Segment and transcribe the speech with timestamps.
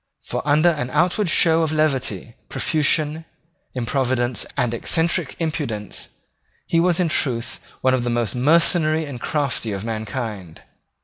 [0.23, 3.23] For under an outward show of levity, profusion,
[3.75, 6.09] improvidence, and eccentric impudence,
[6.65, 10.63] he was in truth one of the most mercenary and crafty of mankind.